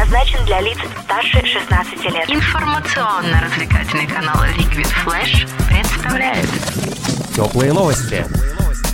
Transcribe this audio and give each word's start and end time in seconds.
предназначен 0.00 0.44
для 0.46 0.60
лиц 0.60 0.78
старше 1.04 1.44
16 1.44 2.04
лет. 2.04 2.30
Информационно-развлекательный 2.30 4.06
канал 4.06 4.36
Liquid 4.56 4.88
Flash 5.04 5.46
представляет 5.68 6.48
Теплые 7.34 7.72
новости. 7.72 8.24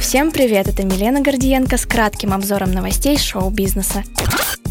Всем 0.00 0.32
привет, 0.32 0.68
это 0.68 0.84
Милена 0.84 1.20
Гордиенко 1.20 1.76
с 1.76 1.86
кратким 1.86 2.32
обзором 2.32 2.72
новостей 2.72 3.18
шоу-бизнеса. 3.18 4.02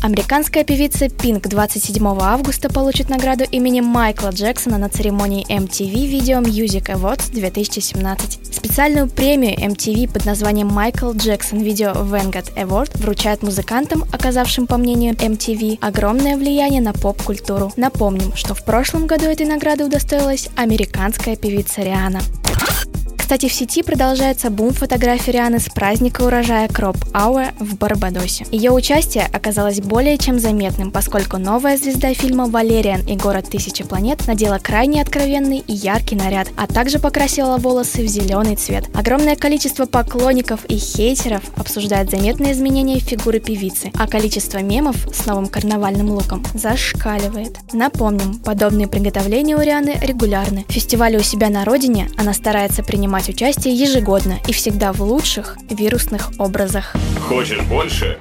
Американская 0.06 0.64
певица 0.64 1.06
Pink 1.06 1.50
27 1.50 2.06
августа 2.22 2.70
получит 2.70 3.10
награду 3.10 3.44
имени 3.44 3.82
Майкла 3.82 4.30
Джексона 4.30 4.78
на 4.78 4.88
церемонии 4.88 5.48
MTV 5.50 5.94
Video 5.94 6.44
Music 6.44 6.94
Awards 6.94 7.34
2017. 7.34 8.54
Специальную 8.54 9.10
премию 9.10 9.58
MTV 9.58 10.14
под 10.14 10.26
названием 10.26 10.68
Michael 10.68 11.16
Jackson 11.16 11.64
Video 11.64 11.96
Vanguard 12.08 12.54
Award 12.54 12.96
вручает 13.00 13.42
музыкантам, 13.42 14.04
оказавшим, 14.12 14.68
по 14.68 14.78
мнению 14.78 15.16
MTV, 15.16 15.80
огромное 15.82 16.38
влияние 16.38 16.82
на 16.82 16.94
поп-культуру. 16.94 17.74
Напомним, 17.76 18.36
что 18.36 18.54
в 18.54 18.64
прошлом 18.64 19.08
году 19.08 19.26
этой 19.26 19.48
награды 19.48 19.86
удостоилась 19.86 20.50
американская 20.56 21.36
певица 21.36 21.82
Риана. 21.82 22.22
Кстати, 23.26 23.48
в 23.48 23.54
сети 23.54 23.82
продолжается 23.82 24.52
бум 24.52 24.72
фотографий 24.72 25.32
Рианы 25.32 25.58
с 25.58 25.66
праздника 25.66 26.22
урожая 26.22 26.68
Кроп 26.68 26.96
Ауэ 27.12 27.54
в 27.60 27.76
Барбадосе. 27.76 28.46
Ее 28.52 28.70
участие 28.70 29.28
оказалось 29.34 29.82
более 29.82 30.20
чем 30.20 30.38
заметным, 30.38 30.92
поскольку 30.92 31.40
новая 31.40 31.76
звезда 31.76 32.14
фильма 32.14 32.46
«Валериан 32.46 33.02
и 33.08 33.16
город 33.16 33.50
тысячи 33.50 33.84
планет» 33.84 34.28
надела 34.28 34.60
крайне 34.60 35.02
откровенный 35.02 35.64
и 35.66 35.74
яркий 35.74 36.16
наряд, 36.16 36.50
а 36.56 36.68
также 36.68 37.00
покрасила 37.00 37.58
волосы 37.58 38.04
в 38.04 38.08
зеленый 38.08 38.58
цвет. 38.58 38.86
Огромное 38.94 39.36
количество 39.36 39.88
поклонников 39.88 40.64
и 40.66 40.78
хейтеров 40.78 41.42
обсуждает 41.58 42.12
заметные 42.12 42.52
изменения 42.52 43.00
фигуры 43.00 43.40
певицы, 43.40 43.92
а 43.96 44.08
количество 44.08 44.60
мемов 44.60 44.98
с 45.12 45.26
новым 45.26 45.48
карнавальным 45.48 46.12
луком 46.12 46.46
зашкаливает. 46.54 47.58
Напомним, 47.74 48.36
подобные 48.36 48.88
приготовления 48.88 49.58
у 49.58 49.62
Рианы 49.62 49.98
регулярны. 50.00 50.64
В 50.70 50.72
фестивале 50.72 51.18
у 51.18 51.24
себя 51.24 51.50
на 51.50 51.66
родине 51.66 52.08
она 52.18 52.32
старается 52.32 52.84
принимать 52.84 53.15
принимать 53.16 53.30
участие 53.30 53.74
ежегодно 53.74 54.40
и 54.46 54.52
всегда 54.52 54.92
в 54.92 55.02
лучших 55.02 55.58
вирусных 55.70 56.32
образах. 56.38 56.96
Хочешь 57.30 57.62
больше? 57.62 58.18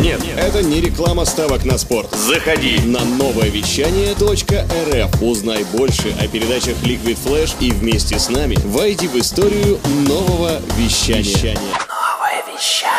Нет, 0.00 0.20
это 0.36 0.62
не 0.62 0.80
реклама 0.80 1.24
ставок 1.24 1.64
на 1.64 1.78
спорт. 1.78 2.12
Заходи 2.12 2.80
на 2.84 3.04
новое 3.04 3.48
вещание 3.48 4.14
.рф. 4.14 5.22
Узнай 5.22 5.64
больше 5.72 6.12
о 6.20 6.26
передачах 6.26 6.74
Liquid 6.82 7.18
Flash 7.24 7.54
и 7.60 7.70
вместе 7.70 8.18
с 8.18 8.28
нами 8.28 8.56
войди 8.64 9.06
в 9.06 9.16
историю 9.16 9.78
нового 10.08 10.60
вещания. 10.76 11.56
Новое 11.56 12.42
вещание. 12.52 12.95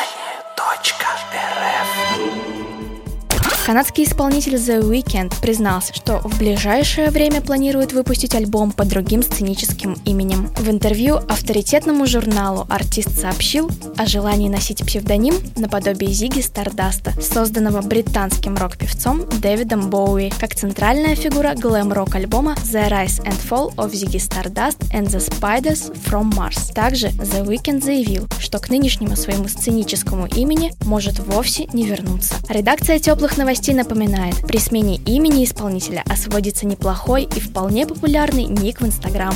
Канадский 3.68 4.06
исполнитель 4.06 4.56
The 4.56 4.82
Weeknd 4.82 5.42
признался, 5.42 5.94
что 5.94 6.22
в 6.24 6.40
ближайшее 6.40 7.10
время 7.10 7.42
планирует 7.42 7.92
выпустить 7.92 8.34
альбом 8.34 8.72
под 8.72 8.88
другим 8.88 9.22
сценическим 9.22 9.98
именем. 10.06 10.48
В 10.56 10.70
интервью 10.70 11.18
авторитетному 11.18 12.08
журналу 12.08 12.66
артист 12.70 13.20
сообщил 13.20 13.70
о 13.98 14.06
желании 14.06 14.48
носить 14.48 14.86
псевдоним 14.86 15.36
наподобие 15.58 16.14
Зиги 16.14 16.40
Стардаста, 16.40 17.12
созданного 17.22 17.82
британским 17.82 18.56
рок-певцом 18.56 19.28
Дэвидом 19.42 19.90
Боуи, 19.90 20.32
как 20.40 20.56
центральная 20.56 21.16
фигура 21.16 21.54
глэм-рок 21.54 22.16
альбома 22.16 22.56
The 22.72 22.90
Rise 22.90 23.22
and 23.26 23.38
Fall 23.50 23.76
of 23.76 23.92
Ziggy 23.92 24.22
Stardust 24.22 24.80
and 24.94 25.08
the 25.08 25.20
Spiders 25.20 25.94
from 26.06 26.32
Mars. 26.32 26.74
Также 26.74 27.08
The 27.08 27.46
Weeknd 27.46 27.84
заявил, 27.84 28.30
что 28.40 28.60
к 28.60 28.70
нынешнему 28.70 29.18
своему 29.18 29.50
сценическому 29.50 30.28
имени 30.28 30.72
может 30.86 31.20
вовсе 31.20 31.68
не 31.74 31.86
вернуться. 31.86 32.36
Редакция 32.48 33.00
теплых 33.00 33.36
новостей 33.36 33.57
новостей 33.58 33.74
напоминает, 33.74 34.36
при 34.44 34.60
смене 34.60 34.98
имени 34.98 35.44
исполнителя 35.44 36.04
освободится 36.08 36.68
неплохой 36.68 37.24
и 37.24 37.40
вполне 37.40 37.88
популярный 37.88 38.44
ник 38.44 38.82
в 38.82 38.86
Инстаграм. 38.86 39.34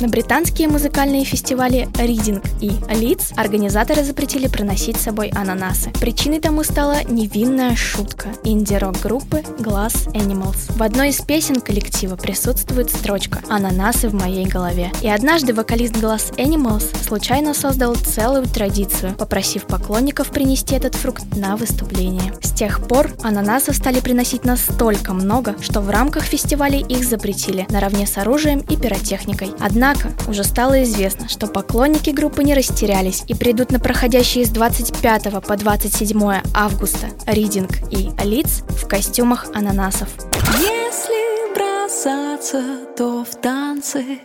На 0.00 0.08
британские 0.08 0.68
музыкальные 0.68 1.24
фестивали 1.24 1.86
Reading 1.92 2.42
и 2.62 2.68
Leeds 2.68 3.34
организаторы 3.36 4.02
запретили 4.02 4.48
приносить 4.48 4.96
с 4.96 5.02
собой 5.02 5.28
ананасы. 5.28 5.90
Причиной 6.00 6.40
тому 6.40 6.64
стала 6.64 7.04
невинная 7.04 7.76
шутка 7.76 8.28
инди-рок 8.42 8.98
группы 9.00 9.40
Glass 9.58 10.10
Animals. 10.14 10.72
В 10.74 10.82
одной 10.82 11.10
из 11.10 11.20
песен 11.20 11.60
коллектива 11.60 12.16
присутствует 12.16 12.88
строчка 12.88 13.42
«Ананасы 13.50 14.08
в 14.08 14.14
моей 14.14 14.46
голове». 14.46 14.90
И 15.02 15.08
однажды 15.08 15.52
вокалист 15.52 15.96
Glass 15.96 16.34
Animals 16.36 16.86
случайно 17.06 17.52
создал 17.52 17.94
целую 17.94 18.46
традицию, 18.46 19.14
попросив 19.16 19.66
поклонников 19.66 20.30
принести 20.30 20.76
этот 20.76 20.94
фрукт 20.94 21.24
на 21.36 21.56
выступление. 21.56 22.32
С 22.40 22.52
тех 22.52 22.86
пор 22.88 23.10
ананасов 23.22 23.76
стали 23.76 24.00
приносить 24.00 24.46
настолько 24.46 25.12
много, 25.12 25.56
что 25.60 25.82
в 25.82 25.90
рамках 25.90 26.24
фестивалей 26.24 26.80
их 26.88 27.04
запретили 27.04 27.66
наравне 27.68 28.06
с 28.06 28.16
оружием 28.16 28.60
и 28.60 28.76
пиротехникой. 28.78 29.52
Однако 29.60 29.89
Однако 29.90 30.30
уже 30.30 30.44
стало 30.44 30.84
известно, 30.84 31.28
что 31.28 31.48
поклонники 31.48 32.10
группы 32.10 32.44
не 32.44 32.54
растерялись 32.54 33.24
и 33.26 33.34
придут 33.34 33.72
на 33.72 33.80
проходящие 33.80 34.44
с 34.44 34.50
25 34.50 35.42
по 35.42 35.56
27 35.56 36.42
августа 36.54 37.08
Ридинг 37.26 37.70
и 37.90 38.10
Алиц 38.16 38.62
в 38.68 38.86
костюмах 38.86 39.46
ананасов. 39.52 40.08
Если 40.58 41.54
бросаться, 41.54 42.62
то 42.96 43.24
в 43.24 43.34
танцы 43.40 44.20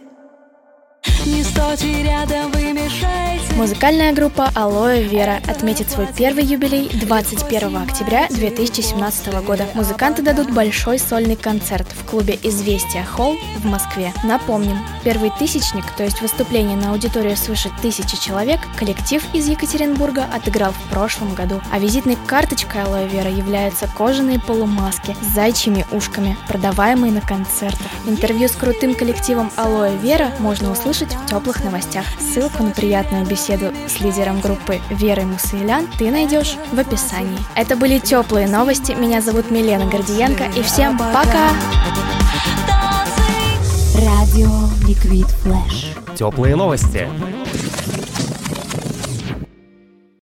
не 1.25 1.43
стойте 1.43 2.03
рядом, 2.03 2.51
вы 2.51 2.71
мешаете. 2.71 3.34
Музыкальная 3.55 4.11
группа 4.11 4.51
Алоэ 4.53 5.01
Вера 5.03 5.39
отметит 5.47 5.89
свой 5.89 6.07
первый 6.07 6.43
юбилей 6.43 6.89
21 6.89 7.77
октября 7.77 8.27
2017 8.29 9.33
года. 9.45 9.65
Музыканты 9.73 10.21
дадут 10.21 10.51
большой 10.51 10.99
сольный 10.99 11.37
концерт 11.37 11.87
в 11.87 12.03
клубе 12.03 12.37
«Известия 12.43 13.05
Холл» 13.05 13.37
в 13.59 13.65
Москве. 13.65 14.11
Напомним, 14.25 14.77
первый 15.05 15.31
тысячник, 15.39 15.85
то 15.95 16.03
есть 16.03 16.21
выступление 16.21 16.75
на 16.75 16.91
аудиторию 16.91 17.37
свыше 17.37 17.71
тысячи 17.81 18.21
человек, 18.21 18.59
коллектив 18.77 19.23
из 19.31 19.47
Екатеринбурга 19.47 20.25
отыграл 20.33 20.73
в 20.73 20.89
прошлом 20.89 21.33
году. 21.33 21.61
А 21.71 21.79
визитной 21.79 22.17
карточкой 22.27 22.83
Алоэ 22.83 23.07
Вера 23.07 23.31
являются 23.31 23.87
кожаные 23.87 24.41
полумаски 24.41 25.15
с 25.21 25.33
зайчьими 25.33 25.85
ушками, 25.93 26.37
продаваемые 26.49 27.13
на 27.13 27.21
концертах. 27.21 27.87
Интервью 28.05 28.49
с 28.49 28.51
крутым 28.51 28.95
коллективом 28.95 29.49
Алоэ 29.55 29.95
Вера 29.95 30.31
можно 30.39 30.71
услышать 30.71 31.13
в 31.13 31.25
теплых 31.27 31.63
новостях. 31.63 32.03
Ссылку 32.19 32.61
на 32.61 32.71
приятную 32.71 33.25
беседу 33.25 33.44
с 33.47 33.99
лидером 33.99 34.41
группы 34.41 34.79
Верой 34.89 35.25
Мусаилян 35.25 35.87
ты 35.99 36.09
найдешь 36.09 36.55
в 36.71 36.79
описании. 36.79 37.37
Это 37.55 37.75
были 37.75 37.99
теплые 37.99 38.47
новости. 38.47 38.93
Меня 38.93 39.21
зовут 39.21 39.51
Милена 39.51 39.85
Гордиенко 39.85 40.45
и 40.57 40.63
всем 40.63 40.97
пока! 40.97 41.49
Теплые 46.15 46.55
новости. 46.55 47.07